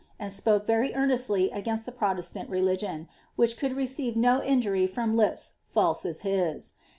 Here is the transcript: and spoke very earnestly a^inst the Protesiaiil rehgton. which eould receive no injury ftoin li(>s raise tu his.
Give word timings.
and 0.17 0.33
spoke 0.33 0.65
very 0.65 0.95
earnestly 0.95 1.51
a^inst 1.53 1.85
the 1.85 1.91
Protesiaiil 1.91 2.49
rehgton. 2.49 3.07
which 3.35 3.55
eould 3.57 3.75
receive 3.75 4.17
no 4.17 4.41
injury 4.41 4.87
ftoin 4.87 5.13
li(>s 5.13 5.53
raise 5.75 6.01
tu 6.21 6.27
his. 6.27 6.73